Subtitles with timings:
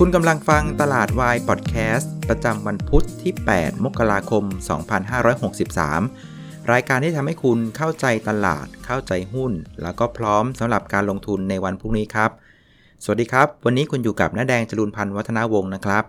[0.00, 4.44] คุณกำลังฟังตลาดวายพอดแคสต์ประจำวันพุทธที่ 8 มกราคม
[5.76, 9.52] 2563 รายการที่ทำให้คุณเข้าใจตลาด เข้าใจหุ้น
[9.82, 12.30] แล้วก็พร้อมสำหรับการลงทุนในวันพรุ่งนี้ครับ
[13.04, 16.04] สวัสดีครับ วันนี้คุณอยู่กับน้าแดงจรุนพันธ์วัฒนาวงศ์นะครับ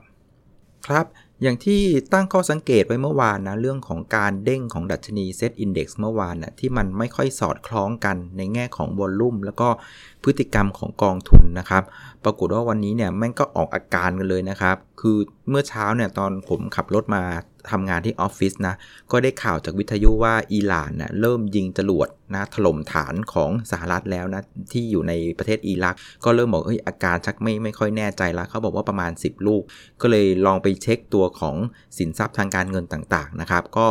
[0.87, 1.05] ครับ
[1.43, 1.81] อย่างที่
[2.13, 9.69] ตั้งข้อสังเกตไว้เมื่อวานนะ เรื่องของการเด้งของดัชนีเซตอินดี x เมื่อวานนะที่มันไม่ค่อยสอดคล้องกันในแง่ของวอลลุ่มแล้วก็
[10.27, 11.83] พฤติกรรมของกองทุนนะครับ
[12.23, 15.17] ปรากฏว่าวันนี้เนี่ยแม่งก็ออกอาการกันเลยนะครับ คือ
[15.49, 17.23] เมื่อเช้าเนี่ยตอนผมขับรถมา
[17.71, 18.75] ทำงานที่ออฟฟิศนะ
[19.11, 25.95] ก็ได้ข่าวจากวิทยุว่าอิหร่านนะเริ่มยิงจรวดนะถล่มฐานของสหรัฐแล้วนะ ที่อยู่ในประเทศอิรัก
[26.25, 29.63] ก็เริ่มบอกเฮ้ยอาการชักไม่ไม่ค่อยแน่ใจแล้วเขาบอกว่าประมาณ 10 ลูก
[30.01, 31.55] ก็เลยลองไปเช็คตัวของ
[31.97, 33.85] สินทรัพย์ทางการเงินต่างๆนะครับ ก็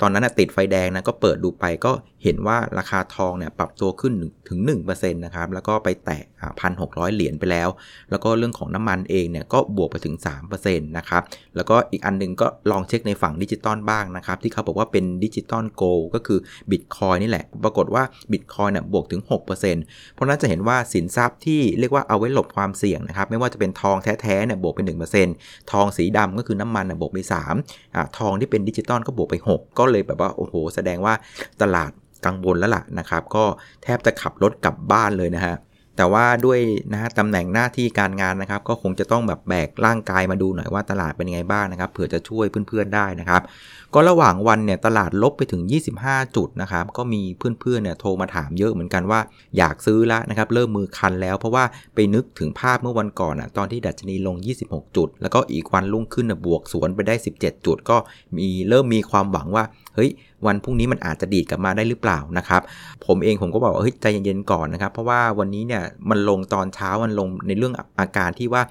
[0.00, 1.92] ตอนนั้นติดไฟแดงนะก็เปิดดูไปก็
[2.24, 4.14] เห็นว่าราคาทองเนี่ยปรับตัวขึ้น
[4.48, 6.22] ถึง1%นะครับแล้วก็ไปแตะ
[6.60, 7.68] พันหกเหรียญไปแล้ว
[8.10, 10.16] แล้วก็เรื่องของน้ำมันเองเนี่ยก็บวกไปถึง
[10.50, 11.22] 3%นะครับ
[11.56, 16.38] แล้วก็อีกอันนึงก็ลองเช็คในฝั่งดิจิตอลบ้างนะครับ ที่เขาบอกว่าเป็น digital gold ก็คือ
[16.70, 18.02] บิตคอยน์นี่แหละ ปรากฏว่า
[18.32, 19.48] บิตคอยน์เนี่ยบวกถึง 6%
[20.14, 24.80] เพราะนั้นจะเห็นว่าสินทรัพย์ที่เรียกว่าเอาไว้หลบความเสี่ยงนะครับ ไม่ว่าจะเป็นทองแท้ๆเนี่ยบวกไป
[25.26, 27.18] 1%ทองสีดำก็คือน้ำมันบวกไป
[27.58, 31.14] 3อ่าทองที่เป็นดิจิตอลก็บวกไป 6 ก็เลยแบบว่าโอ้โห แสดงว่า
[31.62, 31.92] ตลาด
[32.26, 33.44] กังวลแล้วล่ะนะครับ ก็
[33.82, 35.56] แทบจะขับรถกลับบ้านเลยนะฮะ
[35.96, 36.58] แต่ว่าด้วย
[36.92, 43.42] นะฮะตำแหน่งหน้าที่การงานนะครับ ก็คงจะต้องแบบแบกร่างกายมาดูหน่อยว่าตลาดเป็นยังไงบ้างนะครับเผื่อจะช่วยเพื่อนๆได้นะครับ
[43.94, 45.62] ก็ระหว่างวันเนี่ยตลาดลบไปถึง
[46.00, 49.20] 25 จุดนะครับก็มีเพื่อนๆเนี่ยโทรมาถามเยอะเหมือนกันว่า
[49.58, 51.64] อยากซื้อแล้วนะครับเริ่มมือคันแล้วเพราะว่า
[51.94, 57.96] ไปนึกถึงภาพเมื่อวันก่อนอะตอนที่ดัชนีลง 26 จุด แล้วก็อีกวันรุ่งขึ้นบวกสวนไปได้ 17 จุด ก็
[58.36, 59.64] มีเริ่มมีความหวังว่า
[59.96, 60.10] เฮ้ย
[60.46, 62.62] วันพรุ่งนี้มันอาจจะดีดกลับมาได้หรือเปล่านะครับ
[63.06, 68.62] ผมเองผมก็บอกว่าเฮ้ยใจเย็นๆก่อนนะครับ เพราะว่าวันนี้เนี่ยมันลงตอนเช้ามันลงในเรื่องอาการที่ว่า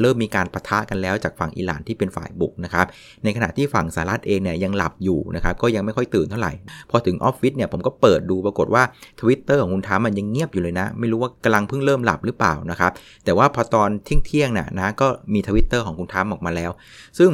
[0.00, 2.86] เริ่มมีการประทะกันแล้วจากฝั่งอิหร่านที่เป็นฝ่ายบุกนะครับ
[3.24, 6.52] ในขณะที่ฝั่งสหรัฐเองเนี่ยยังหลับอยู่นะครับก็ยังไม่ค่อยตื่นเท่าไหร่
[6.90, 8.82] พอถึงออฟฟิศเนี่ยผมก็เปิดดูปรากฏว่า
[9.20, 12.92] Twitter ของคุณทามันยังเงียบอยู่เลยนะ ไม่รู้ว่ากำลังเพิ่งเริ่มหลับหรือเปล่านะครับ
[13.24, 16.70] แต่ว่าพอตอนเที่ยงๆน่ะนะก็มีทวิตเตอร์ของคุณทรัมป์ออกมาแล้ว
[17.18, 17.30] ซึ่ง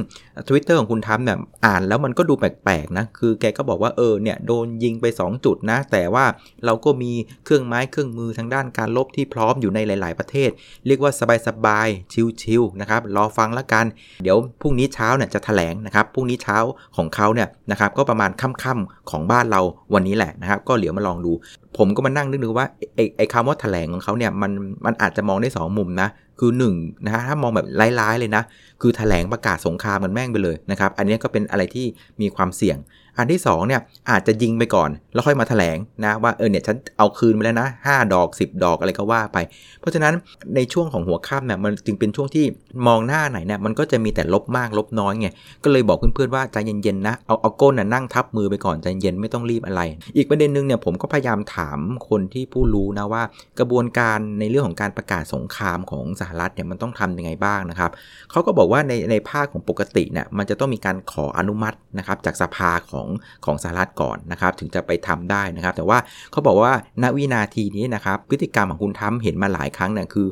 [0.49, 6.25] ทวิตเตอร์ของคุณทรัมป์เนี่ยอ่านแล้วมันก็ดูแปลกๆนะ คือแกก็บอกว่าเออเนี่ยโดนยิงไป 2 จุดนะ แต่ว่า
[6.65, 7.13] เราก็มี
[7.45, 10.51] เครื่องไม้เครื่องมือทางด้านการรบที่พร้อมอยู่ในหลาย ๆ ประเทศ
[10.87, 11.13] เรียกว่า
[11.47, 13.87] สบายๆ chill ๆนะครับรอฟังแล้วกัน
[14.23, 16.59] เดี๋ยวพรุ่งนี้เช้าเนี่ยจะถแถลงนะครับพรุ่งนี้เช้า
[16.97, 19.61] ของเขาเนี่ยนะครับก็ประมาณค่ำๆของบ้านเรา
[19.95, 21.33] วันนี้แหละนะครับ ก็เดี๋ยวมาลองดู
[21.77, 24.53] ผมก็มานั่งนึกดูว่าไอ้ไอ้คำว่าแถลงของเขาเนี่ยมัน
[24.87, 26.09] มันอาจจะมองได้ 2 มุมนะ
[26.39, 26.65] คือ1น
[27.05, 27.67] นะฮะถ้ามองแบบ
[28.01, 28.43] ร้ายๆเลยนะ
[28.81, 31.87] คือถแถลงประกาศสงครามกันแม่งไปเลยนะครับ อันนี้ก็เป็นอะไรที่
[32.21, 32.79] มีความเสี่ยง
[33.21, 39.39] อันที่2เนี่ยอาจจะยิงไปก่อน แล้วค่อยมาถแถลงนะว่าเออเนี่ยฉันเอาคืนไปแล้วนะ 5 ดอก 10 ดอกอะไรก็ว่าไป
[39.81, 40.15] เพราะฉะนั้น
[40.55, 42.45] ในช่วงของหัวค่ำเนี่ยมันจึงเป็นช่วงที่
[42.87, 45.29] มองหน้าไหนเนี่ยมันก็จะมีแต่ลบมากลบน้อยไง
[45.65, 49.81] ก็เลยบอกเพื่อนๆว่าใจเย็นๆนะเอาเอาก้นน่ะนั่งทับมือไปก่อนใจเย็นไม่ต้องรีบอะไร
[50.17, 51.79] อีกประเด็นหนึ่งเนี่ยผมก็พยายามถาม
[52.09, 53.23] คนที่ผู้รู้นะว่า
[53.59, 57.91] กระบวนการในเรื่องของการประกาศสงครามของสหรัฐเนี่ยมันต้องทํำยังไงบ้างนะครับ
[58.31, 63.09] เขาก็บอกว่าในในภาคของปกติเนี่ยมันจะต้องมีการขออนุมัตินะครับจากสภาของ
[63.45, 65.99] ของสหรัฐก่อนนะครับถึงจะไปทำได้นะครับ แต่ว่า
[66.33, 66.73] เขาบอกว่า
[67.03, 70.29] ณวินาทีนี้นะครับพฤติกรรมของคุณทำเห็นมาหลายครั้งเนี่ยคือ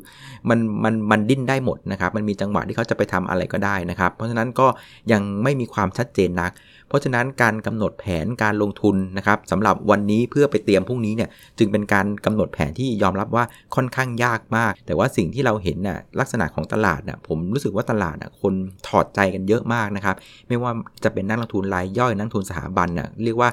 [0.49, 4.67] มันมันมันดิ้นได้หมดนะครับมันมีจังหวะที่เขาจะไปทำอะไรก็ได้นะครับ เพราะฉะนั้นก็
[5.13, 6.53] ยังไม่มีความชัดเจนนัก
[6.89, 11.29] เพราะฉะนั้นการกำหนดแผนการลงทุนนะครับสำหรับวันนี้เพื่อไปเตรียมพรุ่งนี้เนี่ย
[11.59, 13.45] จึงเป็นการกำหนดแผนที่ยอมรับว่า
[13.75, 18.55] ค่อนข้างยากมาก แต่ว่าสิ่งที่เราเห็นน่ะลักษณะของตลาดน่ะผมรู้สึกว่าตลาดน่ะคน
[18.89, 20.17] ถอดใจกันเยอะมากนะครับ
[20.49, 20.71] ไม่ว่า
[21.05, 23.51] จะเป็นนักลงทุนรายย่อยนักทุนสถาบันน่ะเรียกว่า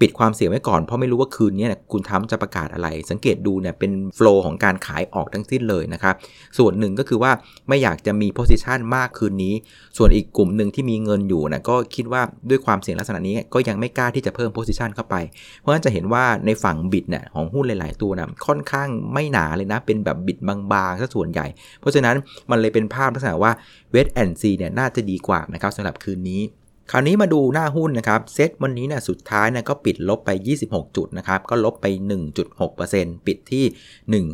[0.00, 6.14] ปิดความเสี่ยงไว้ก่อน เพราะไม่รู้ว่าคืนนี้คุณทำจะประกาศอะไร สังเกตดูเนี่ยเป็นโฟล์ของการขายออกทั้งสิ้นเลยนะครับ
[6.58, 7.32] ส่วนหนึ่งก็คือว่า
[7.68, 9.54] ไม่อยากจะมี position มากคืนนี้
[9.98, 15.16] ส่วนอีกกลุ่มหนึ่งที่มีเงินอยู่นะก็คิดว่าด้วยความเสี่ยงลักษณะนี้ก็ยังไม่กล้าที่จะเพิ่ม position เข้าไป
[15.58, 20.38] เพราะฉะนั้นจะเห็นว่าในฝั่ง bid เนี่ยของหุ้นหลาย ๆ ตัวนะค่อนข้างไม่หนาเลยนะเป็นแบบ bid
[20.72, 21.46] บางๆซะส่วนใหญ่
[21.80, 22.16] เพราะฉะนั้น
[22.50, 23.52] มันเลยเป็นภาพลักษณะว่า
[23.90, 26.42] wait and see เนี่ยน่าจะดีกว่านะครับสำหรับคืนนี้
[26.92, 30.30] คราวนี้มาดูหน้าหุ้นนะครับเซ็ตวันนี้นะสุดท้ายนะก็ปิดลบไป
[30.64, 31.86] 26 จุดนะครับก็ลบไป
[32.56, 34.24] 1.6%ปิดที่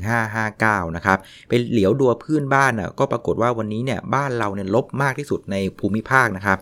[0.85, 6.59] 1559 นะครับเป็นเหลียวดัวพื้นบ้านนะก็ปรากฏว่าวันนี้เนี่ยบ้านเราเนี่ยลบมากที่สุดในภูมิภาคนะครับ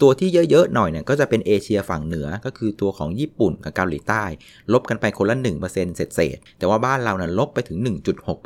[0.00, 4.24] ตัวที่เยอะๆหน่อยเนี่ยก็จะเป็นเอเชียฝั่งเหนือก็คือตัวของญี่ปุ่นกับเกาหลีใต้
[4.72, 5.36] ลบกันไปคนละ
[5.66, 7.78] 1%เศษๆแต่ว่าบ้านเราเนี่ยลบไปถึง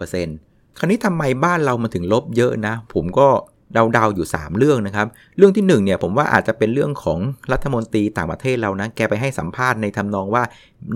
[0.07, 3.29] 1.6%คราวนี้ทำไมบ้านเรามาถึงลบเยอะนะ ผมก็
[3.73, 5.07] เดาๆอยู่ 3 เรื่องนะครับ
[5.37, 7.19] เรื่องที่1เนี่ยผมว่าอาจจะเป็นเรื่องของ
[7.53, 10.43] รัฐมนตรีต่างประเทศเรานะ แกไปให้สัมภาษณ์ในทำนองว่า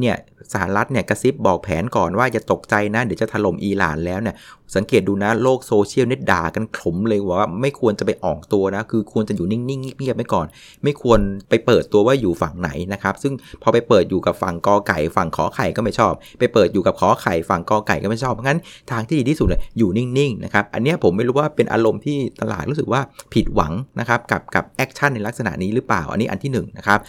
[0.01, 0.17] เนี่ย
[0.53, 4.35] สหรัฐเนี่ยกระซิบบอกแผนก่อนว่าจะตกใจนะ เดี๋ยวจะถล่มอิหร่านแล้วเนี่ย
[4.77, 10.47] สังเกตดูนะโลกโซเชียลเนี่ยด่ากันขมเลยว่าไม่ควรจะไปออกตัวนะ คือควรจะอยู่นิ่งๆเงียบๆไว้ก่อน
[10.85, 13.33] ไม่ควรไปเปิดตัวว่าอยู่ฝั่งไหนนะครับซึ่ง
[13.63, 18.61] พอไปเปิดอยู่กับฝั่งกอไก่ฝั่งขอไข่ก็ไม่ชอบ ไปเปิดอยู่กับขอไข่ฝั่งกอไก่ก็ไม่ชอบเพราะงั้น
[18.91, 23.01] ทางที่ดีที่สุดเลยอยู่นิ่งๆนะครับอันนี้ผมไม่รู้ว่าเป็นอารมณ์ที่ตลาดรู้สึกว่า
[23.35, 27.01] ผิดหวังนะครับกับกับ action ในลักษณะนี้หรือเปล่า อันนี้อันที่1นนะครับ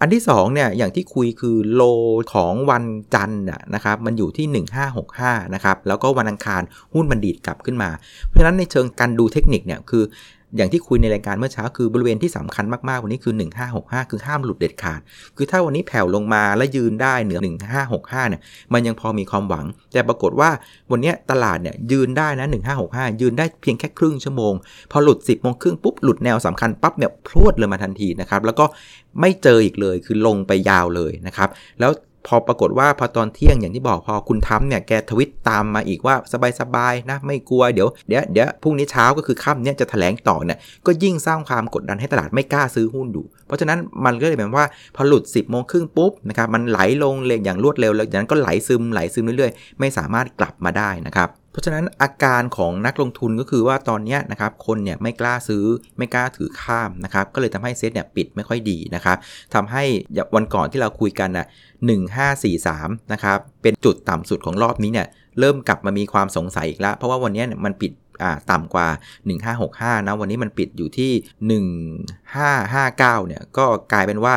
[0.00, 1.82] อันที่2เนี่ยอย่างที่คุยคือ low
[2.34, 3.42] ของวันจันทร์
[3.74, 4.64] นะครับมันอยู่ที่
[5.06, 6.62] 1565นะครับแล้วก็วันอังคาร
[6.94, 7.90] หุ้นมันดีดกลับขึ้นมา
[8.26, 10.04] เพราะฉะนั้นในเชิงการดูเทคนิคเนี่ยคือ
[10.56, 13.34] อย่างที่คุยในรายการเมื่อเช้าคือบริเวณที่สำคัญมากๆ วันนี้คือ
[13.72, 15.00] 1565 คือห้ามหลุดเด็ดขาด
[15.36, 17.40] คือถ้าวันนี้แผ่วลงมาและยืนได้เหนือ
[17.84, 18.40] 1565 เนี่ย
[18.72, 20.50] มันยังพอมีความหวัง แต่ปรากฏว่า
[20.90, 22.46] วันนี้ตลาดเนี่ยยืนได้นะ
[22.84, 24.54] 1565 ยืนได้เพียงแค่ครึ่งชั่วโมง
[24.92, 28.64] พอหลุด 10โมงครึ่งปุ๊บหลุดแนวสำคัญปั๊บเนี่ยพรวดเลยมาทันทีนะครับแล้วก็
[29.20, 31.48] ไม่เจออีกเลยคือลงไปยาวเลยนะครับ
[31.80, 31.90] แล้ว
[32.26, 36.14] พอปรากฏว่าพอตอนเที่ยงอย่างที่บอกพอคุณทำเนี่ยแกทวิตตามมาอีกว่า
[36.60, 55.64] สบายๆนะไม่กลัวเดี๋ยวเดี๋ยวเดี๋ยวพรุ่งนี้เช้าก็คือค่ำเนี่ยจะแถลงต่อเนี่ยก็ยิ่งสร้างความกดดันให้ตลาดไม่กล้าซื้อหุ้นอยู่ เพราะฉะนั้นมันก็เลยแปลว่าพอหลุด 10บโมงครึ่งปุ๊บนะครับมันไหลลงเลยอย่างรวดเร็วแล้วจากนั้นก็ไหลซึมไหลซึมเรื่อยๆ ไม่สามารถกลับมาได้นะครับ ราะฉะนั้นอาการของนักลงทุนก็คือว่าตอนนี้นะครับคนเนี่ยไม่กล้าซื้อ
[55.98, 59.16] ไม่กล้าถือข้ามนะครับก็เลยทำให้เซ็ตเนี่ยปิดไม่ค่อยดีนะครับ
[59.54, 59.84] ทำให้
[60.34, 61.46] วันก่อนที่เราคุยกันนะ
[62.28, 65.06] 1543นะครับเป็นจุดต่ำสุดของรอบนี้เนี่ย
[65.40, 67.92] เริ่มกลับมามีความสงสัยอีกแล้ว เพราะว่าวันนี้มันปิด
[68.50, 68.88] ต่ำกว่า
[69.46, 71.12] 1565 นะ วันนี้มันปิดอยู่ที่
[71.60, 72.96] 1559
[73.26, 74.34] เนี่ย ก็กลายเป็นว่า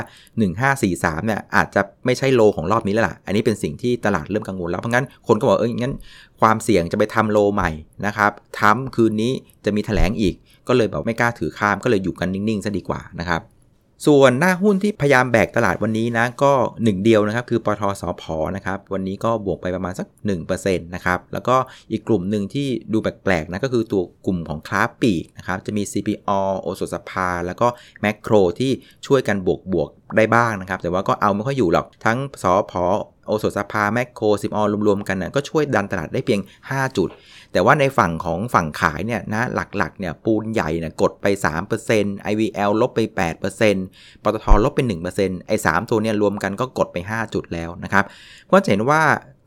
[0.77, 5.93] 1543 เนี่ย อาจจะไม่ใช่โลของรอบนี้แล้วล่ะ อันนี้เป็นสิ่งที่ตลาดเริ่มกังวลแล้ว เพราะงั้นคนก็บอกเอองั้น
[6.41, 7.69] ความเสี่ยงจะไปทำโลใหม่
[8.05, 9.33] นะครับทำคืนนี้
[9.65, 10.35] จะมีแถลงอีก
[10.67, 13.41] ก็เลยแบบไม่กล้าถือข้าม ก็เลยอยู่กันนิ่งๆซะดีกว่านะครับ
[14.07, 16.51] ส่วนหน้าหุ้นที่พยายามแบกตลาดวันนี้นะก็
[16.84, 18.24] หนึ่งเดียวนะครับคือปทสพ
[18.56, 20.07] นะครับวันนี้ก็บวกไปประมาณสัก
[20.46, 21.56] 1%นะครับแล้วก็
[21.92, 27.68] อีกกลุ่มหนึ่งที่ดูแปลกๆนะก็คือตัวกลุ่มของคลาปีกนะครับจะมี CPO โอสถสภา แล้วก็
[28.01, 28.72] แมคโครที่
[29.06, 32.83] ช่วยกันบวกบวก ได้บ้างนะครับ แต่ว่าก็เอาไม่ค่อยอยู่หรอก ทั้งสอพอ
[33.27, 37.09] โอสถสภาแมคโครซิมออรวมๆกันนะก็ช่วยดันตลาดได้เพียง 5 จุด
[37.51, 39.44] แต่ว่าในฝั่งของฝั่งขายเนี่ยนะ
[39.77, 41.25] หลักๆเนี่ยปูนใหญ่เนี่ยกดไป
[41.79, 43.00] 3% IVL ลบไป
[43.63, 44.79] 8%ปตทลบไป
[45.15, 48.05] 1%ไอ้3ตัวเนี่ยรวมกันก็กดไป 5 จุดแล้วนะครับ
[48.51, 49.01] ก็จะเห็นว่า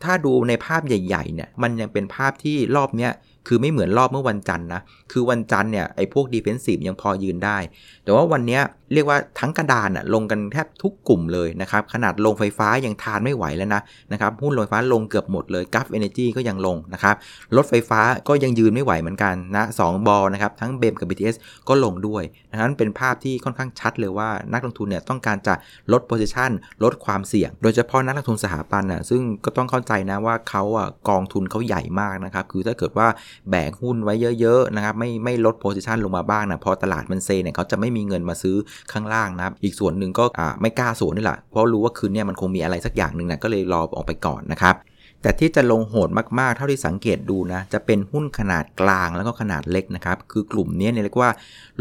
[0.05, 3.13] ถ้าดูในภาพใหญ่ๆเนี่ยมันยังเป็นภาพที่รอบเนี้ย
[3.49, 4.81] คือไม่เหมือนรอบเมื่อวันจันทร์นะ
[5.13, 7.59] คือวันจันทร์เนี่ยไอ้พวกดีเฟนซีฟยังพอยืนได้
[8.05, 8.61] แต่ว่าวันนี้
[8.93, 17.15] เรียกว่าทั้งกระดานอะลงกันแทบทุกกลุ่มเลยนะครับ ขนาดโรงไฟฟ้ายังทานไม่ไหวแล้วนะนะครับหุ้นโรงไฟฟ้าลงเกือบหมดเลย Gulf Energy ก็ยังลงนะครับ
[17.57, 21.37] รถไฟฟ้าก็ยังยืนไม่ไหวเหมือนกันนะสองบอลนะครับทั้ง BEM กับ BTS
[21.69, 25.55] ก็ลงด้วยดังนั้นเป็นภาพที่ค่อนข้างชัดเลยว่านักลงทุนเนี่ยต้องการจะ
[25.93, 26.51] ลด position
[26.85, 33.09] ลดความเสี่ยง โดยเฉพาะนักลงทุนสถาบันอะซึ่งก็ต้องเข้าใจนะว่าเขาอะกองทุนเขาใหญ่มากนะครับคือถ้าเกิดว่า
[33.51, 38.57] แบกหุ้นไว้เยอะๆนะครับไม่ไม่ลด position ลงมาบ้างนะพอตลาดมันเซเนี่ยเขาจะไม่มีเงินมาซื้อ
[38.93, 40.25] ข้างล่างนะครับอีกส่วนหนึ่งก็
[40.61, 44.75] ไม่กล้าสวนนี่แหละเพราะรู้ว่าคืนนี้มันคงมีอะไรสักอย่างหนึ่งนะก็เลยรอออกไปก่อนนะครับ
[45.23, 46.09] แต่ที่จะลงโหด
[46.39, 51.31] มากๆ เท่าที่สังเกตดูนะ จะเป็นหุ้นขนาดกลางแล้วก็ขนาดเล็กนะครับ คือกลุ่มนี้เนี่ยเรียกว่า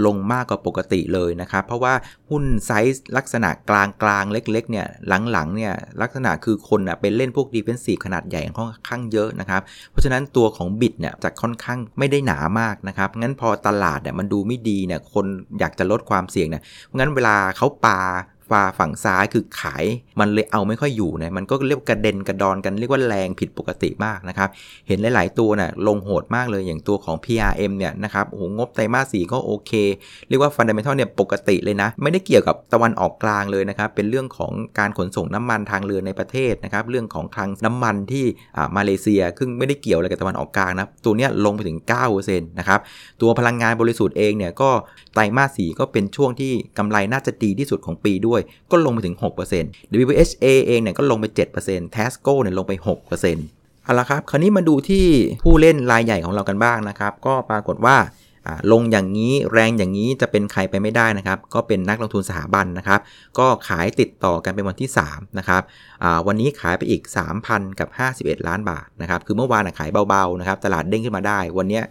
[0.06, 1.94] ลงมากกว่าปกติเลยนะครับ เพราะว่า
[2.30, 4.88] หุ้นไซส์ลักษณะกลางกลางเล็กๆเนี่ย
[5.32, 9.62] หลังๆเนี่ยลักษณะคือคนอะเป็นเล่นพวก defensive ขนาดใหญ่ค่อนข้างเยอะนะครับ
[9.92, 15.25] เพราะฉะนั้นตัวของบิตเนี่ยจะค่อนข้างไม่ได้หนามากนะครับ งั้นพอตลาดเนี่ยมันดูไม่ดีเนี่ยคน
[15.60, 16.63] อยากจะลดความเสี่ยงเนี่ย
[16.98, 18.00] งั้นเวลาเขาปา
[18.51, 19.84] ฟาฝั่งซ้ายคือขาย
[20.20, 24.50] มันเลยเอาไม่ค่อยอยู่นะมันก็เรียกกระเด็นกระดอนกันเรียกว่าแรงผิดปกติมากนะครับ
[24.88, 29.72] เห็นหลาย ๆ ตัวนะ่ะลงโหดมากเลยอย่างตัวของ PRM เนี่ยนะครับโอ้โหงบไตรมาสสี่ก็โอเค
[30.27, 38.25] เรียกว่าฟันดเมทัลเนี่ยปกติเลยนะ ไม่ได้เกี่ยวกับตะวันออกกลางเลยนะครับ เป็นเรื่องของการขนส่งน้ำมันทางเรือในประเทศนะครับ เรื่องของคลังน้ำมันที่
[38.77, 41.77] มาเลเซียซึ่งไม่ได้เกี่ยวอะไรกับตะวันออกกลางนะตัวเนี้ยลงไปถึง
[42.12, 42.79] 9%นะครับ
[43.22, 44.70] ตัวพลังงานบริสุทธิ์เองเนี่ยก็
[45.13, 48.40] ไตรมาสสี่ก็เป็นช่วงที่กำไรน่าจะดีที่สุดของปีด้วย
[48.71, 49.15] ก็ลงไปถึง
[49.57, 51.25] 6% WHA เองเนี่ยก็ลงไป
[51.62, 55.05] 7% Tasco เนี่ยลงไป 6%เอาละครับ คราวนี้มาดูที่
[55.43, 57.98] ผู้เล่นรายใหญ่ของเรากันบ้างนะครับ ก็ปรากฏว่า
[58.71, 63.00] ลงอย่างนี้แรงอย่างนี้จะเป็นใครไปไม่ได้นะครับ ก็เป็นนักลงทุนสถาบันนะครับ
[63.39, 65.62] ก็ขายติดต่อกันเป็นวันที่ 3 นะครับ
[66.27, 67.01] วันนี้ขายไปอีก
[67.41, 71.81] 3,000 กับ 51 ล้านบาทนะครับ คือเมื่อวานขายเบาๆนะครับ ตลาดเด้งขึ้นมาได้ วันนี้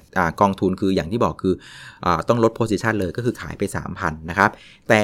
[0.40, 1.54] กองทุนคืออย่างที่บอกคือ
[2.04, 3.62] อต้องลด position เลยก็คือขายไป
[3.96, 4.50] 3,000 นะครับ
[4.88, 5.02] แต่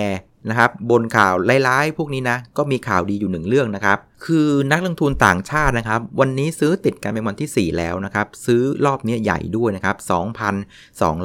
[0.49, 1.35] นะครับบนข่าว
[1.69, 9.97] ร้ายๆพวกนี้นะก็มีข่าวดีอยู่หนึ่งเรื่องนะครับ คือนักลงทุนต่างชาตินะครับ วันนี้ซื้อติดกันเป็นวันที่ 4 แล้วนะครับ ซื้อรอบนี้ใหญ่ด้วยนะครับ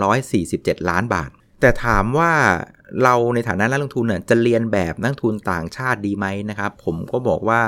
[0.02, 1.30] 2,247 ล้านบาท
[1.62, 2.32] แต่ถามว่า
[3.04, 7.62] เราในฐานะนักลงทุนเนี่ยจะเรียนแบบนักทุนต่างชาติดีไหมนะครับ ผมก็บอกว่า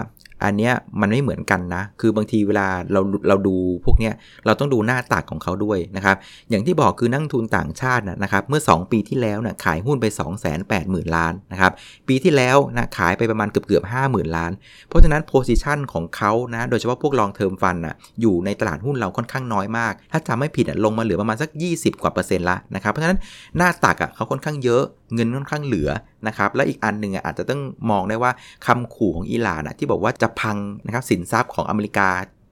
[0.46, 4.14] อันเนี้ยมันไม่เหมือนกันนะ คือบางทีเวลาเราเราดูพวกเนี้ย
[4.46, 6.16] เราต้องดูหน้าตักของเขาด้วยนะครับ
[6.50, 11.72] อย่างที่บอกคือนักทุนต่างชาตินะครับเมื่อ 2 ปีที่แล้วนะขายหุ้นไป 2 8 0 0 0 0 ล้านนะครับ
[12.08, 14.52] ปีที่แล้วนะขายไปประมาณเกือบเกือบห้าหมื่นล้าน
[14.88, 23.20] เพราะฉะนั้นโพซิชันของเขานะโดยเฉพาะพวกลองเทอมฟันอะอยู่ในตลาดหุ้นเราค่อนข้างน้อยมาก ถ้าจำไม่ผิดลงมาเหลือประมาณสัก 20 กว่าเปอร์เซ็นต์ละนะครับ เพราะฉะนั้น
[23.58, 24.84] หน้าตักอะเขาค่อนข้างเยอะ
[25.16, 25.90] เงินค่อนข้างเหลือ
[26.28, 27.62] นะครับและอีกอันหนึ่งอาจจะต้อง
[27.92, 28.32] มองได้ว่า
[28.66, 32.10] คำขู่ของอิหร่านที่บอกว่าจะพังนะครับสินทรัพย์ของอเมริกา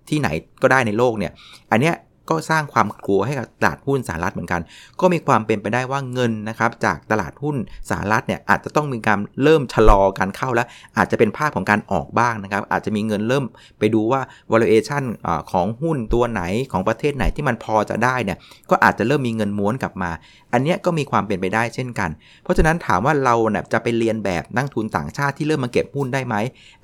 [0.09, 0.29] ที่ไหน
[0.61, 1.31] ก็ได้ในโลกเนี่ย
[1.71, 1.95] อันเนี้ย
[2.29, 4.61] ก็สร้างความกลัวให้กับตลาดหุ้นสหรัฐเหมือนกัน
[4.99, 7.55] ก็มีความเป็นไปได้ว่าเงินนะครับจากตลาดหุ้น
[7.89, 13.45] สหรัฐเนี่ยอาจจะต้องมีการเริ่มชะลอการเข้าแล้ว อาจจะเป็นภาพของการออกบ้างนะครับ อาจจะมีเงินเริ่ม
[13.79, 15.03] ไปดูว่า valuation
[15.51, 18.37] ของหุ้นตัวไหนของประเทศไหนที่มันพอจะได้เนี่ย
[18.69, 20.11] ก็อาจจะเริ่มมีเงินม้วนกลับมา
[20.53, 22.09] อันนี้ก็มีความเป็นไปได้เช่นกัน
[22.43, 26.35] เพราะฉะนั้นถามว่าเราเนี่ยจะไปเรียนแบบนักทุนต่างชาติที่เริ่มมาเก็บหุ้นได้ไหม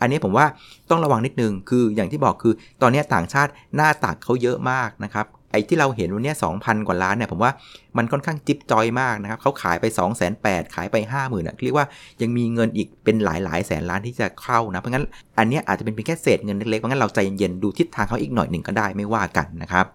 [0.01, 0.45] อันนี้ผมว่า
[0.89, 7.51] ต้องระวังนิดนึงคืออย่างที่บอกคือ ตอนนี้ต่างชาติหน้าตักเขาเยอะมากนะครับ ไอ้ที่เราเห็นวันนี้สองพันกว่าล้านเนี่ยผมว่า
[7.97, 11.87] มันค่อนข้างจิ๊บจอยมากนะครับเขาขายไป 2 8 0 0 0ขายไป 50,000อะเรียกว่า
[12.21, 15.05] ยังมีเงินอีกเป็นหลายหลายแสนล้านที่จะเข้านะเพราะงั้น
[15.37, 19.85] อันนี้อาจจะเป็นเพียงแค่เศษเงินเล็กๆเพราะงั้นเราใจเย็นๆดูทิศทางเขาอีกหน่อยหนึ่งก็ได้ไม่ว่ากันนะครับ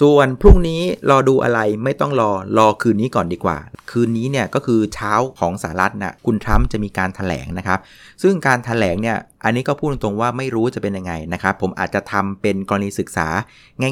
[0.00, 3.58] ส่วนพรุ่งนี้รอดูอะไรไม่ต้องรอรอคืนนี้ก่อนดีกว่า
[3.90, 7.78] คืนนี้เนี่ยก็คือเช้าของสหรัฐนะคุณทรัมป์จะมีการถแถลงนะครับ
[8.22, 13.28] ซึ่งการถแถลงเนี่ยอันนี้ก็พูดตรงๆว่าไม่รู้จะเป็นยังไงนะครับ ผมอาจจะทำเป็นกรณีศึกษา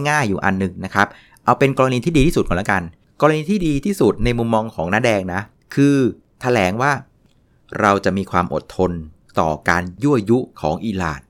[0.08, 1.06] ง่าย ๆ อยู่อันหนึ่งนะครับ
[1.44, 2.82] เอาเป็นกรณีที่ดีที่สุดก่อนละกัน
[3.20, 5.40] กรณีที่ดีที่สุดในมุมมองของน้าแดงนะ
[5.74, 6.00] คือถ
[6.42, 6.92] แถลงว่า
[7.80, 8.92] เราจะมีความอดทน
[9.40, 11.20] ต่อการยั่วยุของอิหร่าน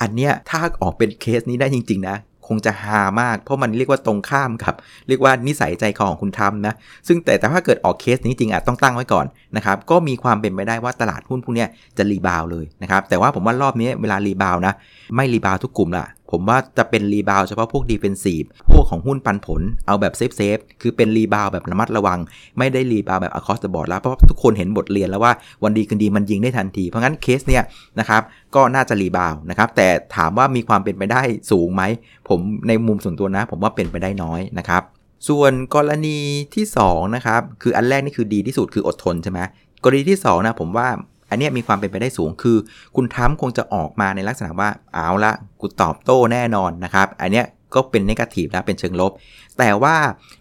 [0.00, 2.16] อันเนี้ยถ้าออกเป็นเคสนี้ได้จริง ๆ นะ
[2.54, 4.74] จะฮามาก เพราะมันเรียกว่าตรงข้ามกับ
[5.08, 6.74] เรียกว่านิสัยใจคอของคุณทรัมป์นะ
[7.08, 11.66] ซึ่งแต่แต่ถ้าเกิดออกเคสนี้จริงอาจต้องตั้งไว้ก่อนนะครับ ก็มีความเป็นไปได้ว่าตลาดหุ้นพวกนี้
[11.98, 14.72] จะ rebound เลยนะครับ แต่ว่าผมว่ารอบนี้เวลา rebound นะ
[15.16, 22.18] ไม่ rebound ทุกกลุ่มละ ผมว่าจะเป็น rebound เฉพาะพวก defensive พวกของหุ้นปันผลเอาแบบ safe safe คือเป็น rebound แบบระมัดระวัง
[22.58, 25.32] ไม่ได้ rebound แบบ across the board แล้วเพราะทุกคนเห็นบทเรียนแล้วว่า
[25.64, 27.62] วันดีคืนดีมันยิงได้ทันที เพราะงั้นเคสเนี่ย
[27.98, 28.22] นะครับ
[28.54, 31.82] ก็น่าจะรีบาวนะครับแต่ถามว่ามีความเป็นไปได้สูงไหม
[32.28, 34.82] ผมในมุมส่วนตัวนะ ผมว่าเป็นไปได้น้อยนะครับ
[35.28, 36.18] ส่วนกรณี
[36.54, 39.40] ที่2นะครับคืออันแรกนี่คือดีที่สุดคืออดทนใช่ไหม
[39.82, 40.88] กรณีที่2นะผมว่า
[41.32, 42.56] อันนี้มีความเป็นไปได้สูงคือ
[42.96, 47.42] คุณทั้มคงจะออกมาในลักษณะว่าเอาละกูตอบโต้แน่นอนนะครับ อันนี้
[47.74, 49.12] ก็เป็นนกาทีฟแล้วเป็นเชิงลบ
[49.58, 49.94] แต่ว่า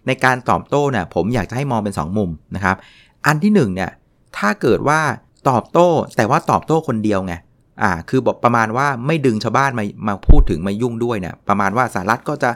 [0.08, 2.76] ในการตอบโต้เนี่ยผมอยากจะให้มองเป็น 2 มุมนะครับ
[3.26, 3.92] อันที่1เนี่ย
[4.38, 5.00] ถ้าเกิดว่า
[5.50, 7.34] ตอบโต้ แต่ว่าตอบโต้คนเดียวไง
[7.82, 12.50] อ่าคือบอกประมาณว่าไม่ดึงชาวบ้านมามาพูดถึงมายุ่งด้วยเนี่ยประมาณว่าสหรัฐก็จะ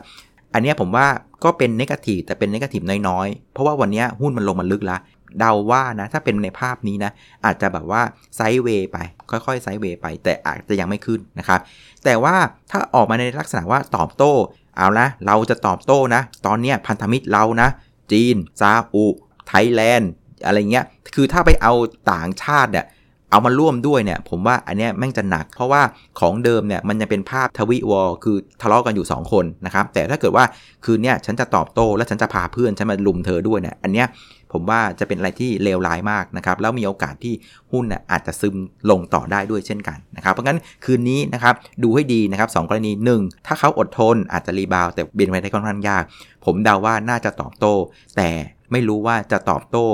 [0.54, 1.08] อันนี้ผมว่า
[1.44, 5.00] ก็เป็นนกาทีฟแต่เป็นนกาทีฟน้อยๆ เพราะว่าวันนี้หุ้นมันลงมาลึกแล้ว
[5.40, 7.12] เดาว่านะถ้าเป็นในภาพนี้นะ
[7.46, 8.02] อาจจะแบบว่า
[8.36, 8.98] ไซด์เวย์ไป
[9.30, 11.60] ค่อยๆไซด์เวย์ไป แต่อาจจะยังไม่ขึ้นนะครับ
[12.04, 12.36] แต่ว่า
[12.72, 14.34] ถ้าออกมาในลักษณะว่าตอบโต้
[14.78, 17.70] เอานะเราจะตอบโต้นะ ตอนนี้พันธมิตรเรานะ
[18.12, 19.06] จีนซาอุ
[19.48, 20.12] ไทยแลนด์
[20.46, 21.74] อะไรเงี้ย คือถ้าไปเอา
[22.12, 22.86] ต่างชาติเนี่ย
[23.32, 25.82] เอามาร่วมด้วยเนี่ย ผมว่าอันนี้แม่งจะหนัก เพราะว่า
[26.20, 30.46] ของเดิมเนี่ยมันจะเป็นภาพทวิวอลคือทะเลาะกันอยู่ 2 คนนะครับ แต่ถ้าเกิดว่า
[30.86, 34.08] คืนเนี้ยฉันจะตอบโต้และฉันจะพาเพื่อนฉันมาลุมเธอด้วยเนี่ยอันเนี้ย
[34.54, 37.34] ผมว่าจะเป็นอะไรที่เลวร้ายมากนะครับแล้วมีโอกาสที่
[37.72, 38.56] หุ้นน่ยอาจจะซึม
[38.90, 46.04] ลงต่อได้ด้วยเช่นกันนะครับเพราะงั้นคืนนี้นะครับดูให้ดีนะครับสกรณี 1 ถ้าเขาอดทนอาจจะรีบาวแต่เบียนไปได้ค่อนข้างยาก
[46.46, 47.74] ผมเดาว่าน่าจะตอบโต้
[48.18, 48.30] แต่
[48.72, 49.86] ไม่รู้ว่าจะตอบโต้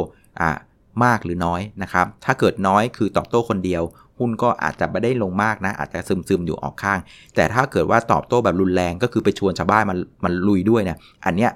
[0.41, 0.49] อ่า
[1.03, 3.83] มากหรือน้อยนะครับถ้าเกิดน้อยคือตอบโต้คนเดียว
[4.19, 6.99] หุ้นก็อาจจะไม่ได้ลงมากนะ อาจจะซึมซึมอยู่ออกข้าง
[7.35, 11.51] แต่ถ้าเกิดว่าตอบโต้แบบรุนแรงก็คือไปชวนชาวบ้านมันมันลุยด้วยเนี่ยอันเนี้ย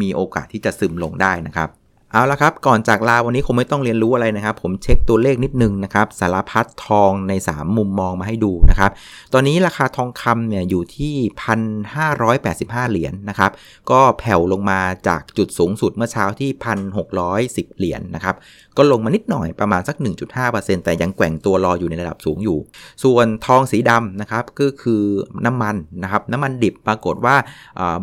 [0.00, 1.68] มีโอกาสที่จะซึมลงได้นะครับ
[2.12, 8.90] เอาละครับ ก่อนจากลาวันนี้คงไม่ต้องเรียนรู้อะไรนะครับ ผมเช็คตัวเลขนิดนึงนะครับ สารพัดทองใน 3 มุมมองมาให้ดูนะครับ
[9.32, 11.14] ตอนนี้ราคาทองคำเนี่ยอยู่ที่
[12.04, 13.50] 1,585 เหรียญนนะครับ
[13.90, 16.50] ก็แผ่วลงมาจากจุดสูงสุดเมื่อเช้าที่
[17.14, 18.34] 1,610 เหรียญนนะครับ
[18.76, 19.96] ก็ลงมานิดหน่อยประมาณสัก
[20.40, 22.58] 1.5%แต่ยังแกว่งตัวรออยู่ในระดับสูงอยู่
[23.04, 25.02] ส่วนทองสีดำนะครับก็คือ
[25.46, 27.36] น้ำมันนะครับน้ำมันดิบปรากฏว่า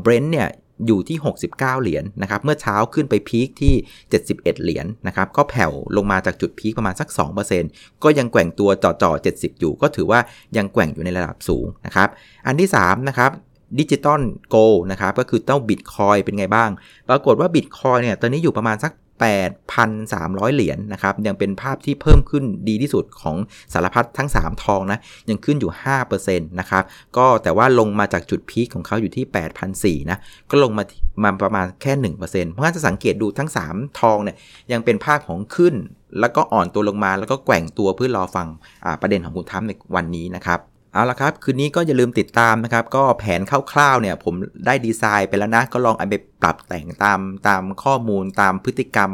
[0.02, 0.50] เบรนท์เนี่ย
[0.88, 3.74] อยู่ที่ 69 เหรียญนนะครับ เมื่อเช้าขึ้นไปพีคที่
[4.14, 7.10] 71 เหรียญนนะครับ ก็แผ่วลงมาจากจุดพีคประมาณสัก
[7.56, 10.20] 2%ก็ยังแกว่งตัวจ่อๆ 70 อยู่ ก็ถือว่า
[10.58, 12.10] ยังแกว่งอยู่ในระดับสูงนะครับ
[12.46, 13.32] อันที่ 3 นะครับ
[13.80, 14.58] ดิจิตอลโก
[14.92, 16.70] นะครับก็คือเต้าบิตคอยเป็นไงบ้าง
[17.10, 18.92] ปรากฏว่าบิตคอยเนี่ยตอนนี้อยู่ประมาณสัก
[19.22, 23.36] 8,300 เหรียญนนะครับ ยังเป็นภาพที่เพิ่มขึ้นดีที่สุดของ
[23.74, 25.72] สารพัดทั้ง 3 ทองนะ ยังขึ้นอยู่
[26.10, 26.84] 5%นะครับ
[27.18, 29.26] ก็แต่ว่าลงมาจากจุดพีคของเขาอยู่ที่
[30.04, 30.20] 8,400 นะ
[30.50, 30.84] ก็ลงมา
[31.24, 34.38] มาประมาณแค่ 1%เพราะงั้นจะสังเกตดูทั้ง 3 ทองเนี่ย
[34.72, 35.76] ยังเป็นภาพของขึ้น
[36.20, 38.48] แล้วก็อ่อนตัวลงมาแล้วก็แกว่งตัวเพื่อรอฟัง
[39.02, 40.62] ประเด็นของคุณทรัมป์ในวันนี้นะครับ
[40.94, 43.42] เอาละครับ คืนนี้ก็อย่าลืมติดตามนะครับ ก็แผน
[43.72, 44.34] คร่าวๆเนี่ยผม
[44.66, 46.16] ได้ดีไซน์ไปแล้วนะ ก็ลองเอาไป
[46.46, 49.12] ปรับแต่งตามตามข้อมูลตามพฤติกรรม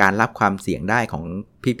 [0.00, 1.24] การรับความเสี่ยงได้ของ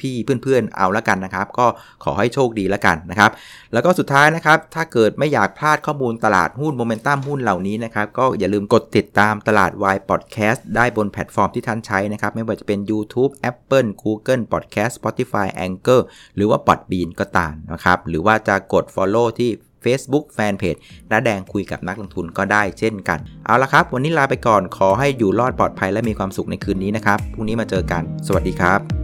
[0.02, 1.66] พี่ๆเพื่อนๆเอาละกันนะครับ ก็
[2.04, 3.30] ขอให้โชคดีละกันนะครับ
[3.72, 16.00] แล้วก็สุดท้ายนะครับ ถ้าเกิดไม่อยากพลาดข้อมูลตลาดหุ้นโมเมนตัมหุ้นเหล่านี้นะครับ ก็อย่าลืมกดติดตามตลาดวายพอดแคสต์ได้บนแพลตฟอร์มที่ท่านใช้นะครับ ไม่ว่าจะเป็น YouTube Apple Google Podcast Spotify Anchor
[16.36, 19.50] หรือว่า Podbean ก็ตามนะครับ หรือว่าจะกด Follow ที่
[19.84, 29.01] Facebook Fanpage น้าแดงคุยกับนักลงทุนก็ได้เช่นกัน เอาละครับ วันนี้ลาไปก่อนขอให้อยู่รอดปลอดภัยและมีความสุขในคืนนี้นะครับพรุ่งนี้มาเจอกัน สวัสดีครับ